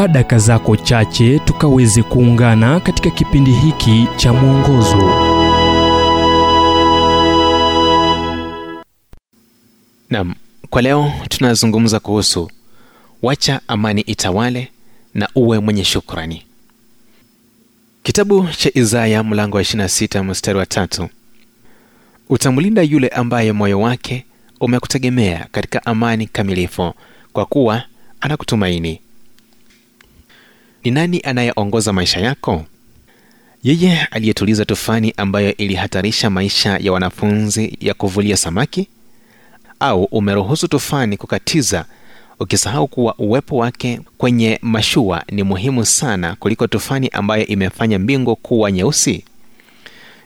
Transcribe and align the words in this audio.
chukua 0.00 0.08
daka 0.12 0.38
zako 0.38 0.76
chache 0.76 1.38
tukaweze 1.38 2.02
kuungana 2.02 2.80
katika 2.80 3.10
kipindi 3.10 3.50
hiki 3.52 4.08
cha 4.16 4.32
mwongozo 4.32 4.96
nam 10.10 10.34
kwa 10.70 10.82
leo 10.82 11.12
tunazungumza 11.28 12.00
kuhusu 12.00 12.50
wacha 13.22 13.60
amani 13.68 14.00
itawale 14.00 14.68
na 15.14 15.28
uwe 15.34 15.58
mwenye 15.58 15.84
shukrani. 15.84 16.42
Kitabu 18.02 18.48
cha 18.58 18.70
Isaya 18.74 19.22
mlango 19.22 19.56
wa 19.56 19.62
26 19.62 20.22
mstari 20.24 20.58
wa 20.58 20.66
tatu, 20.66 21.08
utamlinda 22.28 22.82
yule 22.82 23.08
ambaye 23.08 23.52
moyo 23.52 23.80
wake 23.80 24.24
umekutegemea 24.60 25.46
katika 25.52 25.86
amani 25.86 26.26
kamilifu, 26.26 26.94
kwa 27.32 27.46
kuwa 27.46 27.82
anakutumaini. 28.20 29.00
Ni 30.84 30.90
nani 30.90 31.20
anayeongoza 31.24 31.92
maisha 31.92 32.20
yako? 32.20 32.64
Yeye 33.62 34.06
aliyetuliza 34.10 34.64
tufani 34.64 35.14
ambayo 35.16 35.56
ilihatarisha 35.56 36.30
maisha 36.30 36.78
ya 36.78 36.92
wanafunzi 36.92 37.76
ya 37.80 37.94
kuvulia 37.94 38.36
samaki? 38.36 38.88
Au 39.80 40.04
umeruhusu 40.04 40.68
tufani 40.68 41.16
kukatiza 41.16 41.84
ukisahau 42.40 42.88
kuwa 42.88 43.14
uwepo 43.18 43.56
wake 43.56 44.00
kwenye 44.18 44.58
mashua 44.62 45.24
ni 45.32 45.42
muhimu 45.42 45.84
sana 45.86 46.36
kuliko 46.36 46.66
tufani 46.66 47.08
ambayo 47.08 47.46
imefanya 47.46 47.98
mbingu 47.98 48.36
kuwa 48.36 48.72
nyeusi? 48.72 49.24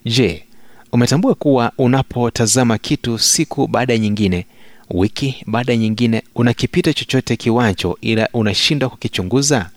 Je, 0.05 0.45
umetambua 0.93 1.35
kuwa 1.35 1.73
unapotazama 1.79 2.79
kitu 2.79 3.19
siku 3.19 3.67
baada 3.67 3.93
ya 3.93 3.99
nyingine, 3.99 4.47
wiki 4.91 5.43
baada 5.47 5.73
ya 5.73 5.79
nyingine, 5.79 6.23
unakipita 6.35 6.93
chochote 6.93 7.37
kiwacho, 7.37 7.99
ila 8.01 8.29
unashindwa 8.33 8.89
kukichunguza? 8.89 9.71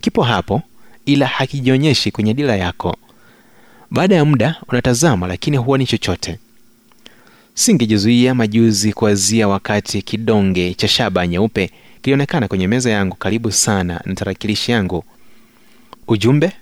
Kipo 0.00 0.22
hapo, 0.22 0.62
ila 1.06 1.26
hakijionyeshi 1.26 2.10
kwenye 2.10 2.34
dira 2.34 2.56
yako. 2.56 2.96
Baada 3.90 4.14
ya 4.16 4.24
muda 4.24 4.56
unatazama, 4.68 5.26
lakini 5.26 5.56
huoni 5.56 5.86
chochote. 5.86 6.38
Singejizuia 7.54 8.34
majuzi 8.34 8.92
kuazia 8.92 9.48
wakati 9.48 10.02
kidonge 10.02 10.74
cha 10.74 10.88
shaba 10.88 11.26
nyeupe 11.26 11.70
kilionekana 12.02 12.48
kwenye 12.48 12.66
meza 12.68 12.90
yangu 12.90 13.16
karibu 13.16 13.52
sana 13.52 14.00
na 14.04 14.14
tarakilishi 14.14 14.72
yangu. 14.72 15.04
Ujumbe 16.08 16.52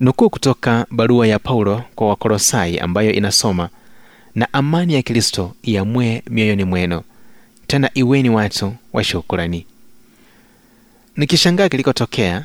nukuu 0.00 0.30
kutoka 0.30 0.86
barua 0.90 1.26
ya 1.26 1.38
Paulo 1.38 1.82
kwa 1.94 2.08
Wakolosai 2.08 2.78
ambayo 2.78 3.12
inasoma, 3.12 3.68
na 4.34 4.52
amani 4.52 4.94
ya 4.94 5.02
Kristo 5.02 5.54
iamue 5.62 6.22
mioyoni 6.30 6.64
mwenu, 6.64 7.02
tena 7.66 7.90
iweni 7.94 8.30
watu 8.30 8.74
wa 8.92 9.04
shukurani. 9.04 9.66
Nikishangaa 11.18 11.68
kilikotokea, 11.68 12.44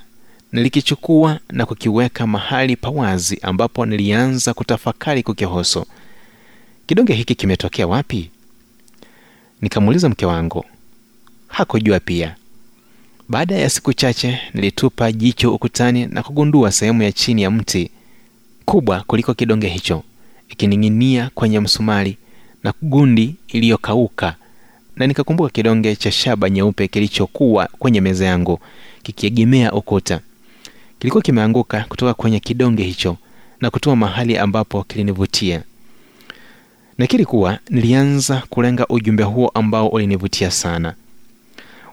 nilikichukua 0.52 1.40
na 1.52 1.66
kukiweka 1.66 2.28
mahali 2.28 2.76
pa 2.76 2.90
wazi 2.90 3.40
ambapo 3.42 3.86
nilianza 3.86 4.54
kutafakari 4.54 5.24
kukihusu. 5.24 5.86
Kidonge 6.88 7.14
hiki 7.14 7.36
kimetokea 7.36 7.88
wapi? 7.88 8.30
Nikamuuliza 9.62 10.10
mke 10.10 10.26
wangu, 10.26 10.66
hakujua 11.48 12.00
pia. 12.00 12.36
Baada 13.30 13.56
ya 13.56 13.70
siku 13.70 13.94
chache, 13.94 14.40
nilitupa 14.54 15.12
jicho 15.12 15.54
ukutani 15.56 16.06
na 16.06 16.24
kugundua 16.24 16.72
sehemu 16.72 17.04
ya 17.04 17.12
chini 17.12 17.42
ya 17.42 17.52
mti 17.52 17.92
kubwa 18.66 19.04
kuliko 19.08 19.34
kidonge 19.34 19.68
hicho 19.68 20.04
ikining'inia 20.50 21.30
kwenye 21.36 21.60
msumari 21.60 22.18
na 22.64 22.74
gundi 22.82 23.36
iliyokauka, 23.48 24.36
na 24.96 25.08
nikakumbuka 25.08 25.50
kidonge 25.50 25.96
cha 25.96 26.12
shaba 26.12 26.50
nyeupe 26.50 26.88
kilichokuwa 26.88 27.70
kwenye 27.80 28.02
meza 28.02 28.26
yangu 28.26 28.60
kikiegemea 29.04 29.72
ukuta. 29.74 30.20
Kilikuwa 31.00 31.22
kimeanguka 31.22 31.86
kutoka 31.90 32.14
kwenye 32.14 32.40
kidonge 32.40 32.84
hicho 32.84 33.18
na 33.62 33.70
kutua 33.70 33.96
mahali 33.96 34.38
ambapo 34.38 34.84
kilinivutia. 34.84 35.64
Nakiri 36.98 37.26
kuwa 37.26 37.60
nilianza 37.70 38.44
kulenga 38.50 38.88
ujumbe 38.88 39.24
huo 39.24 39.52
ambao 39.54 39.88
ulinivutia 39.88 40.52
sana. 40.52 40.94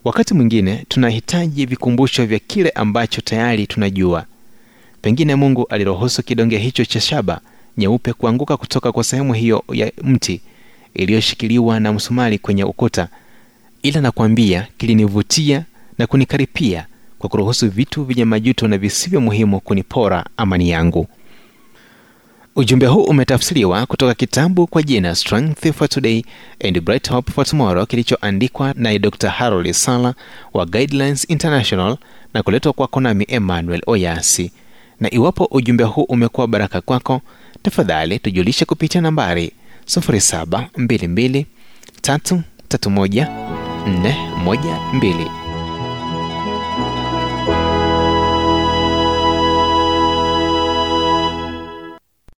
Wakati 0.04 0.34
mwingine 0.34 0.84
tunahitaji 0.88 1.66
vikumbusho 1.66 2.26
vya 2.26 2.38
kile 2.38 2.70
ambacho 2.70 3.20
tayari 3.20 3.66
tunajua. 3.66 4.24
Pengine 5.02 5.34
Mungu 5.34 5.66
aliruhusu 5.66 6.22
kidonge 6.22 6.58
hicho 6.58 6.84
cha 6.84 7.00
shaba 7.00 7.40
nyeupe 7.78 8.12
kuanguka 8.12 8.56
kutoka 8.56 8.92
kwa 8.92 9.04
sehemu 9.04 9.32
hiyo 9.34 9.64
ya 9.72 9.92
mti 10.02 10.40
iliyoshikiliwa 10.94 11.80
na 11.80 11.92
msumari 11.92 12.38
kwenye 12.38 12.64
ukuta, 12.64 13.08
ila 13.82 14.00
nakwambia 14.00 14.66
kilinivutia 14.78 15.64
na 15.98 16.06
kunikaripia 16.06 16.86
kwa 17.18 17.28
kuruhusu 17.30 17.70
vitu 17.70 18.04
vyenye 18.04 18.24
majuto 18.24 18.68
na 18.68 18.78
visivyo 18.78 19.20
muhimu 19.20 19.60
kunipora 19.60 20.24
amani 20.36 20.70
yangu. 20.70 21.06
Ujumbe 22.56 22.86
huu 22.86 23.02
umetafsiriwa 23.04 23.86
kutoka 23.86 24.14
kitabu 24.14 24.66
kwa 24.66 24.82
jina 24.82 25.14
Strength 25.14 25.72
for 25.72 25.88
Today 25.88 26.22
and 26.64 26.80
Bright 26.80 27.10
Hope 27.10 27.32
for 27.32 27.46
Tomorrow 27.46 27.86
kilichoandikwa 27.86 28.74
naye 28.76 28.98
Dr. 28.98 29.28
Harold 29.30 29.72
Sala 29.72 30.14
wa 30.54 30.66
Guidelines 30.66 31.30
International 31.30 31.96
na 32.34 32.42
kuletwa 32.42 32.72
kwako 32.72 33.00
nami 33.00 33.24
Emmanuel 33.28 33.82
Oyasi. 33.86 34.52
Na 35.00 35.14
iwapo 35.14 35.44
ujumbe 35.50 35.84
huu 35.84 36.02
umekuwa 36.02 36.46
baraka 36.46 36.80
kwako, 36.80 37.20
tafadhali 37.62 38.18
tujulishe 38.18 38.64
kupitia 38.64 39.00
nambari 39.00 39.52
0722 39.90 41.46
331 42.02 43.26
412 44.44 45.39